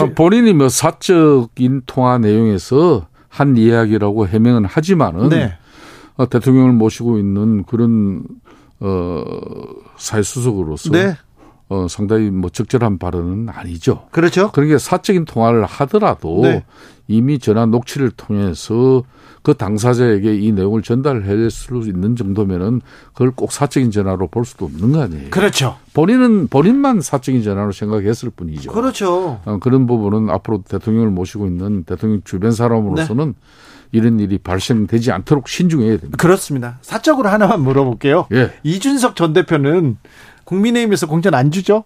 아, 0.00 0.06
본인이 0.14 0.52
뭐 0.52 0.68
사적인 0.68 1.82
통화 1.86 2.18
내용에서 2.18 3.06
한 3.28 3.56
이야기라고 3.56 4.28
해명은 4.28 4.64
하지만은 4.64 5.28
네. 5.28 5.56
어, 6.16 6.28
대통령을 6.28 6.72
모시고 6.72 7.18
있는 7.18 7.64
그런 7.64 8.22
어 8.80 9.24
사회 9.96 10.22
수석으로서 10.22 10.90
네. 10.90 11.16
어 11.68 11.86
상당히 11.88 12.30
뭐 12.30 12.50
적절한 12.50 12.98
발언은 12.98 13.48
아니죠. 13.48 14.06
그렇죠. 14.10 14.50
그러니까 14.52 14.78
사적인 14.78 15.24
통화를 15.24 15.64
하더라도 15.64 16.40
네. 16.42 16.64
이미 17.08 17.38
전화 17.38 17.66
녹취를 17.66 18.10
통해서 18.10 19.02
그 19.42 19.52
당사자에게 19.54 20.36
이 20.36 20.52
내용을 20.52 20.80
전달할 20.80 21.50
수 21.50 21.82
있는 21.86 22.16
정도면은 22.16 22.80
그걸 23.12 23.30
꼭 23.30 23.52
사적인 23.52 23.90
전화로 23.90 24.28
볼 24.28 24.46
수도 24.46 24.64
없는 24.64 24.92
거 24.92 25.02
아니에요. 25.02 25.30
그렇죠. 25.30 25.76
본인은 25.92 26.48
본인만 26.48 27.02
사적인 27.02 27.42
전화로 27.42 27.72
생각했을 27.72 28.30
뿐이죠. 28.30 28.72
그렇죠. 28.72 29.40
어, 29.44 29.58
그런 29.60 29.86
부분은 29.86 30.30
앞으로 30.30 30.62
대통령을 30.66 31.10
모시고 31.10 31.46
있는 31.46 31.84
대통령 31.84 32.22
주변 32.24 32.52
사람으로서는 32.52 33.26
네. 33.26 33.34
이런 33.92 34.18
일이 34.18 34.38
발생되지 34.38 35.12
않도록 35.12 35.46
신중해야 35.48 35.98
됩니다. 35.98 36.16
그렇습니다. 36.16 36.78
사적으로 36.80 37.28
하나만 37.28 37.60
물어볼게요. 37.60 38.26
예. 38.32 38.50
이준석 38.62 39.14
전 39.14 39.34
대표는 39.34 39.98
국민의힘에서 40.44 41.06
공천 41.06 41.34
안 41.34 41.50
주죠? 41.50 41.84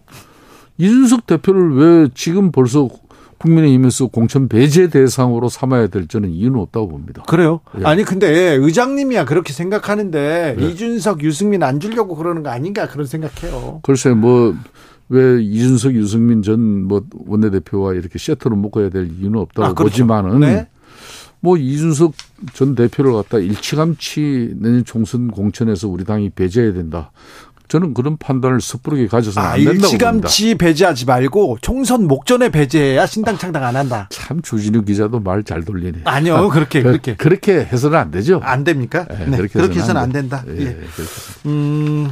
이준석 0.79 1.27
대표를 1.27 1.75
왜 1.77 2.09
지금 2.15 2.53
벌써 2.53 2.89
국민의힘에서 3.39 4.09
공천 4.09 4.49
배제 4.49 4.89
대상으로 4.89 5.49
삼아야 5.49 5.87
될 5.89 6.09
저는 6.09 6.31
이유는 6.31 6.59
없다고 6.61 6.89
봅니다. 6.89 7.23
그래요? 7.29 7.61
예. 7.81 7.85
아니 7.85 8.03
근데 8.03 8.29
의장님이야 8.55 9.25
그렇게 9.25 9.53
생각하는데 9.53 10.57
예. 10.59 10.65
이준석, 10.65 11.23
유승민 11.23 11.63
안 11.63 11.79
주려고 11.79 12.17
그러는 12.17 12.43
거 12.43 12.51
아닌가 12.51 12.89
그런 12.89 13.07
생각해요. 13.07 13.81
글쎄 13.83 14.11
뭐 14.11 14.55
왜 15.11 15.43
이준석, 15.43 15.95
유승민 15.95 16.43
전 16.43 16.59
뭐 16.89 17.03
원내대표와 17.27 17.95
이렇게 17.95 18.19
세트로 18.19 18.57
묶어야 18.57 18.91
될 18.91 19.11
이유는 19.11 19.39
없다고 19.41 19.67
아, 19.67 19.73
그렇죠. 19.73 19.91
보지만은 19.91 20.41
네. 20.41 20.69
뭐 21.41 21.57
이준석 21.57 22.13
전 22.53 22.75
대표를 22.75 23.13
갖다 23.13 23.39
일찌감치 23.39 24.55
내년 24.57 24.85
총선 24.85 25.29
공천에서 25.31 25.89
우리 25.89 26.05
당이 26.05 26.31
배제해야 26.31 26.73
된다. 26.73 27.11
저는 27.69 27.93
그런 27.95 28.17
판단을 28.17 28.61
섣부르게 28.61 29.07
가져서는 29.09 29.47
아, 29.47 29.53
안 29.53 29.57
된다고 29.59 29.73
봅니다. 29.81 29.89
일찌감치 29.93 30.55
배제하지 30.57 31.05
말고 31.05 31.59
총선 31.61 32.07
목전에 32.09 32.49
배제해야 32.51 33.07
신당 33.07 33.37
창당 33.39 33.65
안 33.65 33.77
한다. 33.77 34.09
참 34.11 34.41
주진우 34.43 34.83
기자도 34.85 35.21
말 35.21 35.43
잘 35.45 35.65
돌리네. 35.65 36.01
아니요, 36.05 36.49
그렇게 36.49 36.83
그- 36.83 36.89
그렇게 36.91 37.15
그렇게 37.17 37.53
해서는 37.61 37.99
안 37.99 38.11
되죠. 38.11 38.41
안 38.43 38.65
됩니까? 38.65 39.07
예, 39.11 39.25
네, 39.27 39.37
그렇게 39.37 39.53
그렇게 39.55 39.79
해서는 39.81 39.97
안 40.01 40.05
안 40.09 40.13
된다. 40.13 40.43
예, 40.49 40.61
예. 40.67 40.79
음, 41.47 42.11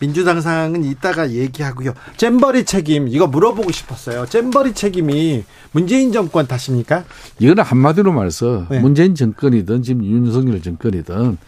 민주당 0.00 0.40
상은 0.40 0.82
이따가 0.84 1.30
얘기하고요. 1.30 1.92
잼버리 2.16 2.64
책임 2.64 3.06
이거 3.08 3.26
물어보고 3.26 3.70
싶었어요. 3.70 4.26
잼버리 4.26 4.72
책임이 4.74 5.44
문재인 5.72 6.12
정권 6.12 6.46
탓입니까? 6.46 7.04
이거는 7.38 7.62
한마디로 7.62 8.12
말해서 8.12 8.66
네. 8.70 8.80
문재인 8.80 9.14
정권이든 9.14 9.82
지금 9.82 10.04
윤석열 10.04 10.60
정권이든 10.62 11.38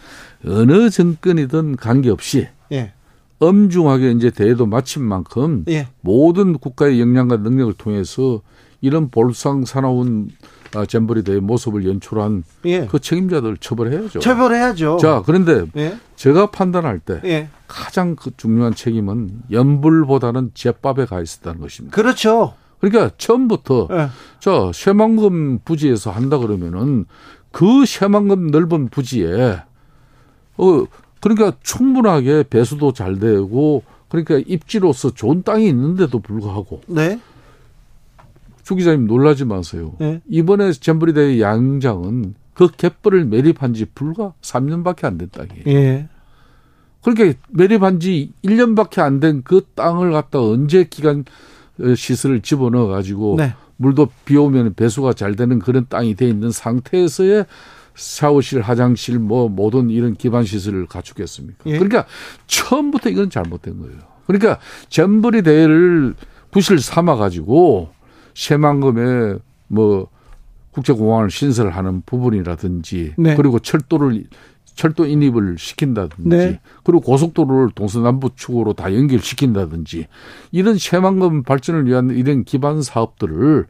어느 0.47 0.89
정권이든 0.89 1.75
관계없이 1.77 2.47
예, 2.71 2.93
엄중하게 3.39 4.11
이제 4.11 4.29
대도 4.31 4.65
마친 4.65 5.03
만큼 5.03 5.63
예, 5.69 5.87
모든 6.01 6.57
국가의 6.57 6.99
역량과 6.99 7.37
능력을 7.37 7.73
통해서 7.73 8.41
이런 8.81 9.09
볼상 9.09 9.65
사나운 9.65 10.29
아, 10.75 10.85
잼버리 10.85 11.23
대회 11.23 11.39
모습을 11.39 11.87
연출한 11.87 12.43
예. 12.65 12.85
그 12.87 12.99
책임자들 12.99 13.57
처벌해야죠. 13.57 14.19
처벌해야죠. 14.19 14.97
자, 14.97 15.23
그런데 15.25 15.65
예, 15.77 15.97
제가 16.15 16.47
판단할 16.51 16.99
때 16.99 17.21
예, 17.25 17.49
가장 17.67 18.15
그 18.15 18.31
중요한 18.35 18.73
책임은 18.73 19.43
연불보다는 19.51 20.51
제밥에 20.53 21.05
가 21.05 21.21
있었다는 21.21 21.61
것입니다. 21.61 21.95
그렇죠. 21.95 22.53
그러니까 22.79 23.11
처음부터 23.17 23.87
예. 23.91 24.07
저 24.39 24.71
쇠만금 24.73 25.59
부지에서 25.63 26.11
한다 26.11 26.37
그러면은 26.37 27.05
그 27.51 27.85
쇠만금 27.85 28.47
넓은 28.47 28.89
부지에 28.89 29.61
어 30.57 30.83
그러니까 31.19 31.53
충분하게 31.63 32.43
배수도 32.49 32.93
잘 32.93 33.19
되고 33.19 33.83
그러니까 34.09 34.39
입지로서 34.45 35.11
좋은 35.11 35.43
땅이 35.43 35.67
있는데도 35.67 36.19
불구하고 36.19 36.81
네, 36.87 37.19
주 38.63 38.75
기자님 38.75 39.07
놀라지 39.07 39.45
마세요. 39.45 39.93
네. 39.99 40.21
이번에 40.29 40.71
잼버리 40.71 41.13
대회 41.13 41.39
양장은 41.41 42.35
그 42.53 42.67
갯벌을 42.69 43.25
매립한 43.25 43.73
지 43.73 43.85
불과 43.85 44.33
3년밖에 44.41 45.05
안 45.05 45.17
된 45.17 45.29
땅이에요. 45.31 45.63
예, 45.67 46.07
그렇게 47.03 47.35
매립한 47.49 47.99
지 47.99 48.31
1년밖에 48.43 48.99
안 48.99 49.19
된 49.19 49.41
그 49.43 49.61
땅을 49.75 50.11
갖다 50.11 50.41
언제 50.41 50.83
기간 50.85 51.23
어, 51.79 51.93
시설을 51.95 52.41
집어넣어 52.41 52.87
가지고 52.87 53.35
네. 53.37 53.53
물도 53.77 54.09
비 54.25 54.35
오면 54.37 54.73
배수가 54.73 55.13
잘 55.13 55.35
되는 55.35 55.59
그런 55.59 55.85
땅이 55.87 56.15
돼 56.15 56.27
있는 56.27 56.49
상태에서의 56.51 57.45
샤워실, 57.97 58.61
화장실 58.61 59.19
뭐 59.19 59.49
모든 59.49 59.89
이런 59.89 60.13
기반 60.13 60.43
시설을 60.43 60.85
갖추겠습니까? 60.85 61.63
예. 61.65 61.73
그러니까 61.73 62.05
처음부터 62.45 63.09
이건 63.09 63.29
잘못된 63.29 63.79
거예요. 63.79 63.97
그러니까 64.27 64.59
잼버리 64.89 65.41
대회를 65.41 66.15
부실 66.51 66.79
삼아 66.79 67.15
가지고 67.15 67.89
새만금에 68.35 69.37
뭐 69.67 70.07
국제공항을 70.71 71.31
신설하는 71.31 72.03
부분이라든지 72.05 73.15
네. 73.17 73.35
그리고 73.35 73.59
철도를 73.59 74.25
철도 74.75 75.07
인입을 75.07 75.57
시킨다든지 75.57 76.29
네. 76.29 76.59
그리고 76.83 77.01
고속도로를 77.01 77.71
동서남북 77.73 78.37
축으로 78.37 78.73
다 78.73 78.93
연결시킨다든지 78.93 80.05
이런 80.51 80.77
새만금 80.77 81.41
발전을 81.41 81.87
위한 81.87 82.11
이런 82.11 82.43
기반 82.43 82.83
사업들을 82.83 83.65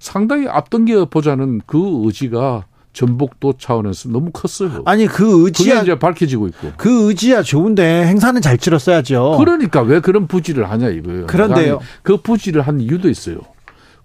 상당히 0.00 0.48
앞당겨 0.48 1.04
보자는 1.04 1.60
그 1.64 2.02
의지가 2.04 2.66
전북도 2.92 3.54
차원에서 3.58 4.08
너무 4.08 4.30
컸어요. 4.32 4.82
아니 4.84 5.06
그 5.06 5.44
의지야 5.44 5.82
이제 5.82 5.98
밝혀지고 5.98 6.48
있고. 6.48 6.72
그 6.76 7.08
의지야 7.08 7.42
좋은데 7.42 8.06
행사는 8.06 8.40
잘 8.40 8.58
치렀어야죠. 8.58 9.36
그러니까 9.38 9.82
왜 9.82 10.00
그런 10.00 10.26
부지를 10.26 10.70
하냐 10.70 10.88
이거예요. 10.88 11.26
그런데요. 11.26 11.80
그 12.02 12.16
부지를 12.16 12.62
한 12.62 12.80
이유도 12.80 13.08
있어요. 13.08 13.38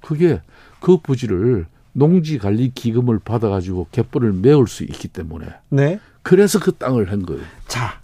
그게 0.01 0.41
그 0.79 0.97
부지를 0.97 1.65
농지 1.93 2.37
관리 2.37 2.71
기금을 2.73 3.19
받아 3.19 3.49
가지고 3.49 3.87
갯벌을 3.91 4.33
메울 4.33 4.67
수 4.67 4.83
있기 4.83 5.07
때문에 5.07 5.47
네. 5.69 5.99
그래서 6.21 6.59
그 6.59 6.73
땅을 6.73 7.11
한 7.11 7.25
거예요. 7.25 7.41
자, 7.67 7.99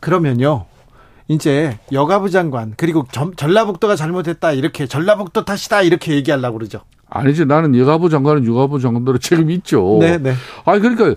그러면요. 0.00 0.66
이제 1.28 1.78
여가부 1.92 2.30
장관 2.30 2.74
그리고 2.76 3.06
전, 3.10 3.34
전라북도가 3.36 3.96
잘못했다 3.96 4.52
이렇게 4.52 4.86
전라북도 4.86 5.44
탓이다 5.44 5.82
이렇게 5.82 6.14
얘기하려고 6.14 6.58
그러죠. 6.58 6.80
아니지 7.14 7.44
나는 7.44 7.76
여가부 7.76 8.08
장관은 8.08 8.46
여가부 8.46 8.80
장관대로 8.80 9.18
책임이 9.18 9.54
있죠. 9.56 9.98
네, 10.00 10.18
네. 10.18 10.32
아니 10.64 10.80
그러니까 10.80 11.14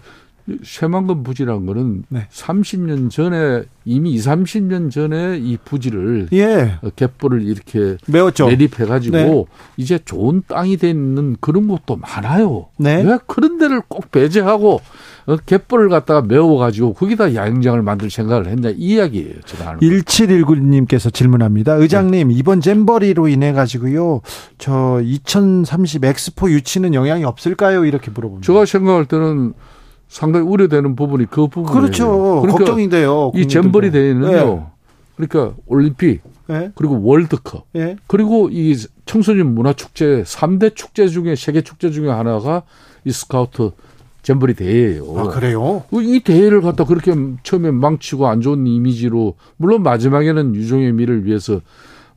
새만금 0.63 1.23
부지라는 1.23 1.65
거는 1.65 2.03
네. 2.09 2.27
30년 2.31 3.09
전에 3.09 3.63
이미 3.83 4.13
2, 4.13 4.17
30년 4.19 4.91
전에 4.91 5.37
이 5.37 5.57
부지를 5.63 6.27
예. 6.33 6.79
갯벌을 6.95 7.43
이렇게 7.43 7.97
매웠죠. 8.07 8.47
매립해 8.47 8.85
가지고 8.85 9.17
네. 9.17 9.45
이제 9.77 9.99
좋은 10.03 10.43
땅이 10.47 10.77
돼 10.77 10.89
있는 10.89 11.35
그런 11.39 11.67
곳도 11.67 11.95
많아요. 11.95 12.67
네. 12.77 13.01
왜 13.03 13.17
그런 13.27 13.57
데를 13.57 13.81
꼭 13.87 14.11
배제하고 14.11 14.81
어, 15.27 15.37
갯벌을 15.37 15.89
갖다가 15.89 16.21
메워 16.21 16.57
가지고 16.57 16.93
거기다 16.93 17.33
야영장을 17.33 17.81
만들 17.81 18.11
생각을 18.11 18.47
했냐 18.47 18.69
이 18.69 18.95
이야기예요. 18.95 19.41
제가 19.45 19.67
하는 19.67 19.79
거. 19.79 19.85
1719님께서 19.85 21.13
질문합니다. 21.13 21.73
의장님, 21.73 22.31
이번 22.31 22.61
잼버리로 22.61 23.27
인해 23.27 23.51
가지고요. 23.51 24.21
저 24.57 25.01
2030 25.03 26.05
엑스포 26.05 26.49
유치는 26.51 26.93
영향이 26.93 27.23
없을까요? 27.23 27.85
이렇게 27.85 28.11
물어봅니다. 28.11 28.45
제가 28.45 28.65
생각할 28.65 29.05
때는 29.05 29.53
상당히 30.07 30.45
우려되는 30.47 30.95
부분이 30.95 31.25
그 31.25 31.47
부분이에요. 31.47 31.73
그렇죠. 31.73 32.41
그러니까 32.41 32.57
걱정인데요. 32.57 33.31
이 33.35 33.47
잼버리 33.47 33.91
대회는요. 33.91 34.31
네. 34.31 34.65
그러니까 35.15 35.55
올림픽 35.65 36.21
예. 36.49 36.71
그리고 36.75 37.01
월드컵 37.03 37.65
예. 37.75 37.95
그리고 38.07 38.49
이 38.51 38.75
청소년 39.05 39.53
문화 39.53 39.73
축제 39.73 40.23
3대 40.23 40.75
축제 40.75 41.07
중에 41.07 41.35
세계 41.35 41.61
축제 41.61 41.89
중에 41.89 42.09
하나가 42.09 42.63
이 43.03 43.11
스카우트 43.11 43.71
잼버리 44.21 44.55
대회예요. 44.55 45.19
아, 45.19 45.27
그래요? 45.27 45.83
이 45.91 46.19
대회를 46.19 46.61
갖다 46.61 46.83
그렇게 46.83 47.13
처음에 47.43 47.69
망치고 47.69 48.27
안 48.27 48.41
좋은 48.41 48.65
이미지로 48.65 49.35
물론 49.57 49.83
마지막에는 49.83 50.55
유종의 50.55 50.93
미를 50.93 51.25
위해서 51.25 51.61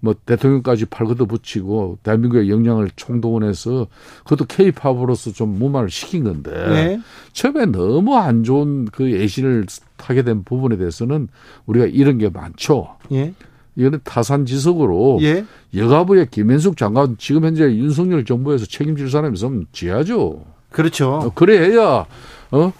뭐 0.00 0.14
대통령까지 0.26 0.86
팔걷어 0.86 1.24
붙이고 1.24 1.98
대한민국의 2.02 2.50
역량을 2.50 2.90
총동원해서 2.94 3.88
그것도 4.24 4.44
케이팝으로서 4.46 5.32
좀 5.32 5.58
무마를 5.58 5.90
시킨 5.90 6.24
건데 6.24 6.50
네. 6.50 7.00
처음에 7.32 7.66
너무 7.66 8.16
안 8.16 8.44
좋은 8.44 8.86
그 8.86 9.10
예신을 9.10 9.66
타게 9.96 10.22
된 10.22 10.44
부분에 10.44 10.76
대해서는 10.76 11.28
우리가 11.66 11.86
이런 11.86 12.18
게 12.18 12.28
많죠. 12.28 12.96
예. 13.12 13.34
이거는 13.76 14.00
타산지석으로 14.04 15.18
예. 15.22 15.44
여가부의 15.74 16.28
김현숙 16.30 16.76
장관 16.76 17.16
지금 17.18 17.44
현재 17.44 17.64
윤석열 17.64 18.24
정부에서 18.24 18.66
책임질 18.66 19.10
사람이 19.10 19.34
있으면 19.34 19.66
지하죠. 19.72 20.44
그렇죠. 20.70 21.10
어, 21.14 21.32
그래야 21.34 22.06
어 22.50 22.72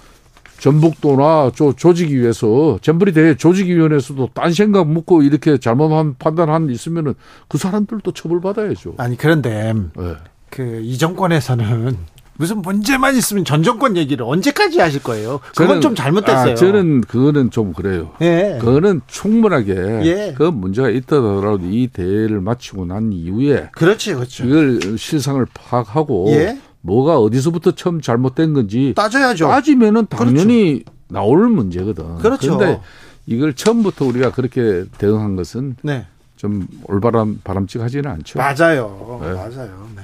전북도나 0.59 1.53
조, 1.55 1.73
조직위에서 1.73 2.79
잼버리 2.83 3.13
대회 3.13 3.37
조직위원회에서도 3.37 4.31
딴 4.35 4.53
생각 4.53 4.89
묻고 4.89 5.23
이렇게 5.23 5.59
잘못한 5.59 6.15
판단한 6.19 6.71
있으면은 6.71 7.15
그 7.49 7.59
사람들도 7.59 8.13
처벌받아야죠. 8.13 8.95
아니, 8.99 9.17
그런데 9.17 9.73
예. 10.01 10.17
그이 10.51 10.99
정권에서는 10.99 11.97
무슨 12.41 12.63
문제만 12.63 13.17
있으면 13.17 13.45
전 13.45 13.65
정권 13.65 13.97
얘기를 13.97 14.25
언제까지 14.25 14.79
하실 14.81 15.03
거예요? 15.03 15.41
그건 15.57 15.79
저는- 15.79 15.83
좀 15.83 15.95
잘못됐어요. 15.97 16.53
아, 16.53 16.55
저는 16.55 17.01
그거는 17.01 17.51
좀 17.51 17.73
그래요. 17.73 18.13
예. 18.21 18.59
그거는 18.61 19.01
충분하게 19.09 19.73
예. 20.05 20.35
그 20.37 20.45
문제가 20.45 20.89
있더라도 20.89 21.59
이 21.65 21.89
대회를 21.89 22.41
마치고 22.41 22.85
난 22.87 23.13
이후에 23.13 23.71
그렇지, 23.73 24.15
그렇죠. 24.15 24.45
이걸 24.47 24.97
실상을 24.97 25.45
파악하고 25.53 26.27
예. 26.31 26.59
뭐가 26.81 27.19
어디서부터 27.19 27.73
처음 27.73 28.01
잘못된 28.01 28.55
건지 28.55 28.93
따져야죠. 28.97 29.49
따지면은 29.49 30.07
당연히 30.07 30.85
나올 31.09 31.49
문제거든. 31.49 32.19
그렇죠. 32.19 32.57
그런데 32.57 32.81
이걸 33.27 33.55
처음부터 33.55 34.07
우리가 34.07 34.33
그렇게 34.33 34.85
대응한 34.99 35.37
것은 35.37 35.77
네. 35.83 36.07
좀 36.37 36.67
올바람 36.85 37.41
바람직하지는 37.45 38.11
않죠. 38.11 38.39
맞아요. 38.39 39.19
네. 39.23 39.33
맞아요. 39.33 39.89
네. 39.97 40.03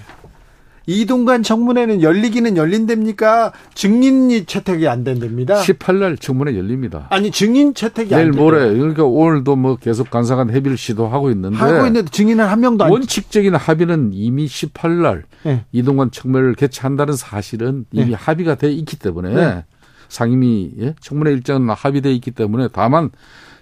이동관 0.86 1.42
청문회는 1.42 2.02
열리기는 2.02 2.56
열린답니까? 2.56 3.52
증인 3.74 4.44
채택이 4.46 4.86
안 4.86 5.04
된답니다. 5.04 5.60
18날 5.60 6.20
청문회 6.20 6.56
열립니다. 6.56 7.06
아니 7.10 7.30
증인 7.30 7.74
채택이 7.74 8.14
안 8.14 8.20
내일. 8.20 8.32
모레 8.32 8.74
그러니까 8.74 9.04
오늘도 9.04 9.56
뭐 9.56 9.76
계속 9.76 10.10
간사간 10.10 10.50
협의를 10.50 10.76
시도하고 10.76 11.30
있는데 11.30 11.56
하고 11.56 11.86
있는데 11.86 12.10
증인은 12.10 12.44
한 12.44 12.60
명도 12.60 12.84
안 12.84 12.90
원칙적인 12.90 13.54
합의는 13.54 14.10
이미 14.12 14.46
18날 14.46 15.22
네. 15.44 15.64
이동관 15.72 16.10
청문회를 16.10 16.54
개최한다는 16.54 17.16
사실은 17.16 17.86
이미 17.92 18.10
네. 18.10 18.14
합의가 18.14 18.56
돼 18.56 18.70
있기 18.72 18.98
때문에 18.98 19.34
네. 19.34 19.64
상임위 20.08 20.74
예? 20.80 20.94
청문회 21.00 21.32
일정은 21.32 21.70
합의돼 21.70 22.12
있기 22.14 22.30
때문에 22.30 22.68
다만 22.72 23.10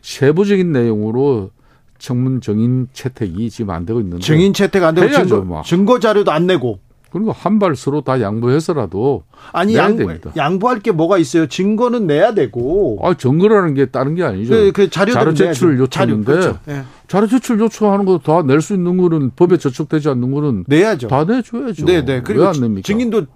세부적인 0.03 0.73
내용으로 0.73 1.51
청문 1.99 2.41
정인 2.41 2.89
채택이 2.93 3.49
지금 3.49 3.71
안 3.71 3.87
되고 3.87 4.01
있는데 4.01 4.25
증인 4.25 4.53
채택 4.53 4.83
안 4.83 4.95
되고 4.95 5.09
증거, 5.15 5.41
뭐. 5.43 5.63
증거 5.63 6.01
자료도 6.01 6.33
안 6.33 6.49
내고 6.49 6.81
그리고 7.13 7.31
한발 7.33 7.77
서로 7.77 8.01
다 8.01 8.21
양보해서라도 8.21 9.25
아니 9.53 9.77
양보, 9.77 9.99
됩니다. 10.07 10.31
양보할 10.37 10.81
게 10.81 10.93
뭐가 10.93 11.19
있어요? 11.19 11.47
증거는 11.47 12.07
내야 12.07 12.33
되고 12.35 12.99
아 13.03 13.15
정거라는 13.15 13.75
게 13.75 13.87
다른 13.87 14.15
게 14.15 14.23
아니죠. 14.25 14.55
그, 14.55 14.73
그 14.73 14.91
자료들은 14.91 15.35
자료 15.35 15.35
제출 15.35 15.77
내야죠. 15.77 15.87
자료, 15.91 16.11
요청인데 16.15 16.33
그렇죠. 16.33 16.59
예. 16.69 16.83
자료 17.09 17.27
제출 17.27 17.61
요청하는 17.61 18.05
거 18.07 18.19
다 18.19 18.43
낼 18.43 18.61
수 18.63 18.73
있는 18.75 18.97
거는 18.97 19.33
법에 19.37 19.59
저촉되지 19.59 20.09
않는 20.09 20.31
거는 20.31 20.65
내야죠. 20.67 21.09
다 21.09 21.25
내줘야죠. 21.25 21.85
네, 21.85 22.03
네. 22.05 22.15
왜 22.15 22.23
그리고 22.23 22.47
안 22.47 22.53
냅니까? 22.61 22.83
증인도 22.83 23.27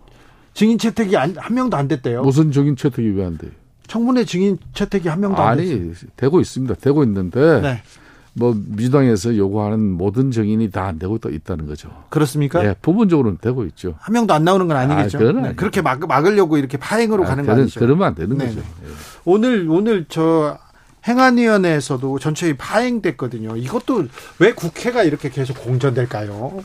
증인 0.54 0.78
채택이 0.78 1.16
안, 1.18 1.34
한 1.36 1.54
명도 1.54 1.76
안 1.76 1.86
됐대요. 1.86 2.22
무슨 2.22 2.50
정인 2.52 2.76
채택이 2.76 3.10
왜 3.10 3.24
안 3.26 3.36
돼? 3.36 3.48
청문회 3.88 4.24
증인 4.24 4.56
채택이 4.72 5.08
한 5.08 5.20
명도 5.20 5.40
안 5.42 5.58
됐어요. 5.58 5.74
아니 5.76 5.92
되고 6.16 6.40
있습니다. 6.40 6.74
되고 6.76 7.04
있는데 7.04 7.60
네. 7.60 7.82
뭐 8.38 8.55
민주당에서 8.55 9.37
요구하는 9.37 9.81
모든 9.81 10.31
정인이 10.31 10.70
다 10.70 10.87
안 10.87 10.99
되고 10.99 11.16
또 11.18 11.31
있다는 11.31 11.66
거죠. 11.66 11.88
그렇습니까? 12.11 12.64
예, 12.64 12.75
부분적으로는 12.83 13.38
되고 13.40 13.64
있죠. 13.66 13.94
한 13.99 14.12
명도 14.12 14.35
안 14.35 14.44
나오는 14.44 14.68
건 14.68 14.77
아니겠죠. 14.77 15.18
아, 15.18 15.20
그건 15.20 15.42
네. 15.42 15.55
그렇게 15.57 15.81
막, 15.83 15.99
막으려고 16.07 16.59
이렇게 16.59 16.77
파행으로 16.77 17.25
아, 17.25 17.29
가는 17.29 17.44
거 17.44 17.53
그러- 17.53 17.62
아니죠. 17.62 17.81
그러면 17.81 18.09
안 18.09 18.14
되는 18.14 18.37
네, 18.37 18.46
거죠. 18.46 18.61
네. 18.61 18.64
예. 18.85 18.92
오늘 19.25 19.66
오늘 19.70 20.05
저 20.09 20.59
행안위원회에서도 21.09 22.18
전체의 22.18 22.57
파행됐거든요. 22.59 23.57
이것도 23.57 24.07
왜 24.38 24.53
국회가 24.53 25.03
이렇게 25.03 25.31
계속 25.31 25.55
공전될까요? 25.62 26.62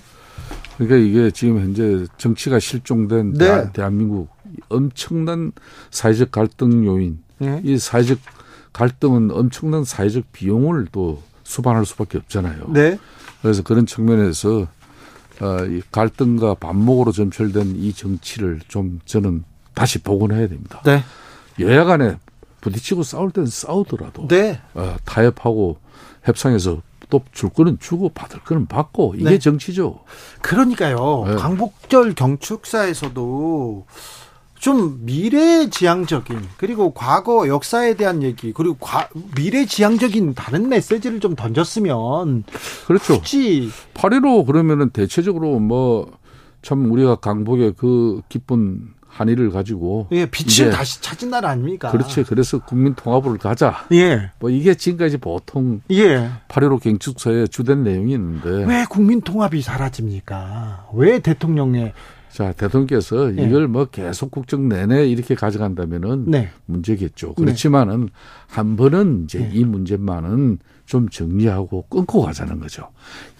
그러니까 0.78 0.98
이게 0.98 1.32
지금 1.32 1.60
현재 1.60 2.06
정치가 2.18 2.60
실종된 2.60 3.34
네. 3.34 3.46
대- 3.46 3.72
대한민국 3.74 4.30
엄청난 4.70 5.52
사회적 5.90 6.32
갈등 6.32 6.86
요인. 6.86 7.20
네. 7.40 7.62
이 7.64 7.78
사회적 7.78 8.20
갈등은 8.74 9.32
엄청난 9.32 9.84
사회적 9.84 10.32
비용을 10.32 10.88
또 10.92 11.22
수반할 11.52 11.86
수밖에 11.86 12.18
없잖아요. 12.18 12.68
네. 12.70 12.98
그래서 13.42 13.62
그런 13.62 13.86
측면에서 13.86 14.68
어, 15.42 15.66
이 15.66 15.82
갈등과 15.92 16.56
반목으로 16.56 17.12
점철된 17.12 17.76
이 17.76 17.94
정치를 17.94 18.62
좀 18.68 19.00
저는 19.06 19.44
다시 19.74 20.00
복원해야 20.00 20.48
됩니다. 20.48 20.82
네. 20.86 21.04
여야 21.60 21.84
간에 21.84 22.18
부딪히고 22.62 23.04
싸울 23.04 23.32
때는 23.32 23.48
싸우더라도 23.50 24.28
네. 24.28 24.62
어, 24.74 24.96
타협하고 25.06 25.78
협상해서 26.24 26.82
또 27.10 27.22
줄 27.34 27.50
거는 27.50 27.78
주고 27.82 28.08
받을 28.08 28.40
거는 28.40 28.68
받고 28.68 29.16
이게 29.18 29.32
네. 29.32 29.40
정치죠. 29.40 30.00
그러니까요. 30.42 31.26
네. 31.28 31.36
광복절 31.36 32.14
경축사에서도 32.14 33.86
좀 34.62 35.00
미래지향적인 35.06 36.40
그리고 36.58 36.94
과거 36.94 37.48
역사에 37.48 37.96
대한 37.96 38.22
얘기 38.24 38.54
그리고 38.54 38.76
과- 38.76 39.10
미래지향적인 39.36 40.36
다른 40.36 40.70
메시지를 40.70 41.20
좀 41.20 41.36
던졌으면 41.36 42.44
그렇죠. 42.86 43.18
굳이 43.20 43.70
8.15 43.96 44.46
그러면은 44.46 44.90
대체적으로 44.92 45.60
뭐 45.60 46.22
참 46.64 46.92
우리가 46.92 47.16
강복의 47.16 47.74
그 47.76 48.22
기쁜 48.30 48.90
한일을 49.08 49.50
가지고 49.50 50.08
예, 50.12 50.28
빛을 50.28 50.70
다시 50.70 51.02
찾은 51.02 51.32
날 51.32 51.44
아닙니까? 51.44 51.90
그렇지. 51.90 52.22
그래서 52.22 52.60
국민 52.60 52.94
통합을 52.94 53.40
가자. 53.40 53.84
예. 53.94 54.30
뭐 54.40 54.52
이게 54.52 54.76
지금까지 54.76 55.18
보통 55.18 55.82
예. 55.90 56.30
8.15 56.50 56.80
경축서의 56.84 57.50
주된 57.50 57.84
내용이 57.84 58.14
있는데 58.14 58.64
왜 58.66 58.86
국민 58.88 59.22
통합이 59.22 59.64
사라집니까? 59.64 60.90
왜 60.94 61.18
대통령의 61.18 61.94
자, 62.32 62.54
대통령께서 62.54 63.38
예. 63.38 63.44
이걸 63.44 63.68
뭐 63.68 63.86
계속 63.86 64.32
국정 64.32 64.70
내내 64.70 65.08
이렇게 65.08 65.36
가져간다면은 65.36 66.26
네. 66.28 66.50
문제겠죠. 66.66 67.34
그렇지만은 67.36 68.10
한 68.48 68.76
번은 68.78 69.26
이제 69.26 69.40
네. 69.40 69.52
이 69.54 69.66
문제만은 69.66 70.60
좀 70.86 71.10
정리하고 71.10 71.86
끊고 71.90 72.22
가자는 72.22 72.60
거죠. 72.60 72.90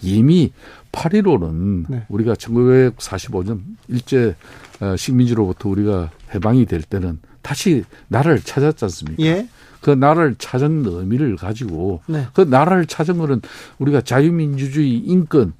이미 0.00 0.52
8.15는 0.92 1.86
네. 1.88 2.06
우리가 2.08 2.34
1945년 2.34 3.60
일제 3.88 4.34
어, 4.80 4.96
식민지로부터 4.96 5.68
우리가 5.68 6.10
해방이 6.34 6.66
될 6.66 6.82
때는 6.82 7.18
다시 7.40 7.84
나라를 8.08 8.40
찾았지 8.40 8.84
않습니까? 8.84 9.22
예. 9.22 9.48
그 9.80 9.90
나라를 9.90 10.36
찾은 10.36 10.84
의미를 10.86 11.36
가지고 11.36 12.02
네. 12.06 12.26
그 12.34 12.42
나라를 12.42 12.86
찾은 12.86 13.18
거는 13.18 13.42
우리가 13.78 14.02
자유민주주의 14.02 14.96
인권 14.98 15.54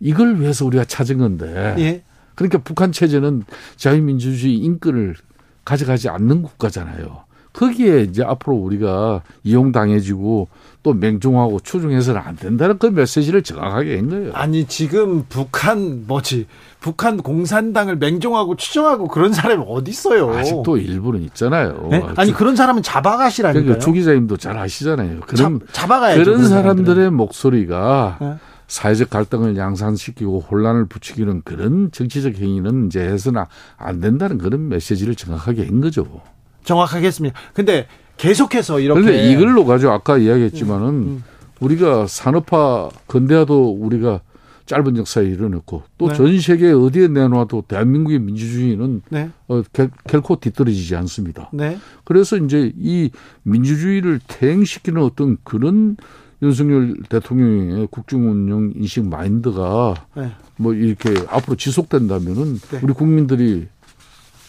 이걸 0.00 0.40
위해서 0.40 0.64
우리가 0.66 0.84
찾은 0.84 1.18
건데 1.18 1.74
예. 1.78 2.02
그러니까 2.38 2.58
북한 2.58 2.92
체제는 2.92 3.42
자유민주주의 3.74 4.54
인권을 4.58 5.16
가져가지 5.64 6.08
않는 6.08 6.42
국가잖아요. 6.42 7.24
거기에 7.52 8.02
이제 8.02 8.22
앞으로 8.22 8.54
우리가 8.54 9.22
이용당해지고 9.42 10.46
또 10.84 10.94
맹종하고 10.94 11.58
추종해서는 11.58 12.20
안 12.20 12.36
된다는 12.36 12.78
그 12.78 12.86
메시지를 12.86 13.42
정확하게 13.42 13.96
한 13.96 14.08
거예요. 14.08 14.32
아니 14.34 14.66
지금 14.66 15.24
북한 15.28 16.04
뭐지? 16.06 16.46
북한 16.78 17.16
공산당을 17.16 17.96
맹종하고 17.96 18.54
추종하고 18.54 19.08
그런 19.08 19.32
사람이 19.32 19.64
어디 19.66 19.90
있어요? 19.90 20.32
아직도 20.32 20.76
일부는 20.76 21.22
있잖아요. 21.24 21.88
네? 21.90 22.04
아니 22.14 22.32
그런 22.32 22.54
사람은 22.54 22.84
잡아가시라니까요. 22.84 23.64
그러니까 23.64 23.84
조 23.84 23.90
기자님도 23.90 24.36
잘 24.36 24.56
아시잖아요. 24.56 25.20
그런 25.26 25.58
잡, 25.58 25.72
잡아가야죠. 25.72 26.22
그런 26.22 26.36
그런 26.36 26.48
사람들의 26.48 27.10
목소리가 27.10 28.18
네. 28.20 28.34
사회적 28.68 29.10
갈등을 29.10 29.56
양산시키고 29.56 30.40
혼란을 30.40 30.86
부추기는 30.86 31.42
그런 31.42 31.90
정치적 31.90 32.36
행위는 32.36 32.86
이제 32.86 33.00
해서는 33.00 33.44
안 33.76 34.00
된다는 34.00 34.38
그런 34.38 34.68
메시지를 34.68 35.14
정확하게 35.14 35.66
한 35.66 35.80
거죠. 35.80 36.20
정확하게 36.64 37.06
했습니다. 37.06 37.38
근데 37.54 37.86
계속해서 38.18 38.80
이렇게 38.80 39.00
그런데 39.00 39.32
이걸로 39.32 39.64
가지고 39.64 39.92
아까 39.92 40.18
이야기했지만은 40.18 40.88
음. 40.88 41.24
우리가 41.60 42.06
산업화 42.06 42.90
근대화도 43.06 43.70
우리가 43.80 44.20
짧은 44.66 44.98
역사에 44.98 45.24
이뤄냈고 45.24 45.82
또 45.96 46.08
네. 46.08 46.14
전 46.14 46.38
세계 46.40 46.70
어디에 46.70 47.08
내놔도 47.08 47.64
대한민국의 47.68 48.18
민주주의는 48.18 49.00
네. 49.08 49.30
어, 49.48 49.62
결, 49.72 49.90
결코 50.06 50.36
뒤떨어지지 50.36 50.94
않습니다. 50.94 51.48
네. 51.54 51.78
그래서 52.04 52.36
이제 52.36 52.70
이 52.76 53.10
민주주의를 53.44 54.20
퇴행시키는 54.28 55.02
어떤 55.02 55.38
그런 55.42 55.96
윤석열 56.42 56.96
대통령의 57.08 57.88
국정운영 57.90 58.72
인식 58.76 59.04
마인드가 59.04 59.94
네. 60.14 60.30
뭐 60.56 60.72
이렇게 60.74 61.14
앞으로 61.28 61.56
지속된다면은 61.56 62.58
네. 62.70 62.80
우리 62.82 62.92
국민들이 62.92 63.68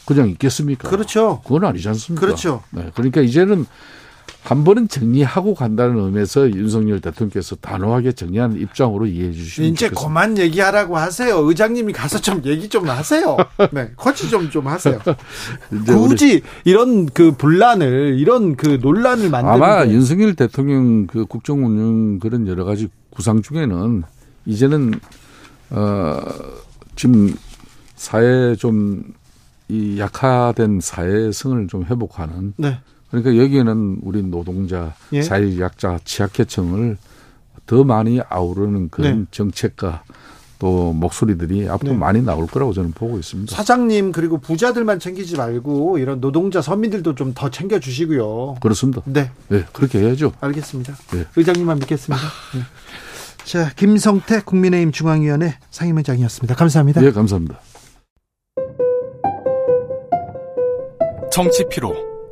그냥 0.06 0.30
있겠습니까? 0.30 0.90
그렇죠. 0.90 1.42
그건 1.44 1.66
아니지 1.66 1.88
않습니까? 1.90 2.26
그렇죠. 2.26 2.64
네, 2.72 2.90
그러니까 2.96 3.22
이제는 3.22 3.66
한 4.50 4.64
번은 4.64 4.88
정리하고 4.88 5.54
간다는 5.54 6.00
의미에서 6.00 6.50
윤석열 6.50 7.00
대통령께서 7.02 7.56
단호하게 7.58 8.14
정리하는 8.14 8.60
입장으로 8.60 9.06
이해해 9.06 9.32
주시면 9.32 9.70
이제 9.70 9.86
좋겠습니다. 9.90 10.02
그만 10.08 10.38
얘기하라고 10.40 10.98
하세요. 10.98 11.38
의장님이 11.38 11.94
가서 11.94 12.20
좀 12.20 12.42
얘기 12.46 12.68
좀 12.68 12.90
하세요. 12.90 13.38
네, 13.72 13.92
코치 13.96 14.28
좀 14.28 14.50
좀 14.50 14.66
하세요. 14.66 15.00
굳이 15.86 16.42
이런 16.66 17.06
그 17.06 17.32
분란을 17.32 18.18
이런 18.18 18.56
그 18.56 18.80
논란을 18.82 19.30
만드는 19.30 19.54
아마 19.54 19.86
게 19.86 19.92
윤석열 19.92 20.34
대통령 20.34 21.06
그 21.06 21.26
국정운영 21.26 22.18
그런 22.18 22.48
여러 22.48 22.66
가지 22.66 22.88
구상 23.12 23.44
중에는 23.44 24.02
이제는 24.48 25.00
어 25.70 26.20
지금 26.96 27.36
사회 27.96 28.56
좀 28.56 29.20
이 29.70 30.00
약화된 30.00 30.80
사회성을 30.82 31.68
좀 31.68 31.86
회복하는 31.86 32.54
네. 32.58 32.80
그러니까 33.10 33.38
여기에는 33.44 34.00
우리 34.04 34.24
노동자, 34.24 34.94
예. 35.14 35.22
사회약자, 35.22 36.00
취약계층을 36.04 36.98
더 37.66 37.84
많이 37.84 38.20
아우르는 38.30 38.90
그런 38.90 39.20
네. 39.22 39.26
정책과 39.32 40.04
또 40.60 40.92
목소리들이 40.92 41.70
앞으로 41.70 41.94
네. 41.94 41.98
많이 41.98 42.22
나올 42.22 42.46
거라고 42.46 42.74
저는 42.74 42.92
보고 42.92 43.18
있습니다. 43.18 43.56
사장님 43.56 44.12
그리고 44.12 44.40
부자들만 44.40 45.00
챙기지 45.00 45.38
말고 45.38 45.98
이런 46.00 46.20
노동자 46.20 46.62
서민들도 46.62 47.16
좀 47.16 47.34
더 47.34 47.50
챙겨 47.50 47.80
주시고요. 47.80 48.56
그렇습니다. 48.62 49.02
네, 49.06 49.32
네, 49.48 49.64
그렇게 49.72 50.00
해야죠. 50.00 50.34
알겠습니다. 50.42 50.94
네. 51.14 51.26
의장님만 51.36 51.80
믿겠습니다. 51.80 52.22
네. 52.56 52.62
자, 53.46 53.70
김성태 53.76 54.42
국민의힘 54.42 54.92
중앙위원회 54.92 55.56
상임의장이었습니다. 55.72 56.56
감사합니다. 56.56 57.04
예, 57.04 57.12
감사합니다. 57.12 57.60
정치 61.32 61.64
피로, 61.70 61.96